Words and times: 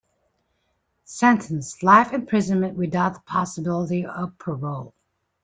Sentence: 1.05 1.83
Life 1.83 2.11
imprisonment 2.11 2.75
without 2.75 3.13
the 3.13 3.19
possibility 3.19 4.03
of 4.03 4.35
parole. 4.39 4.95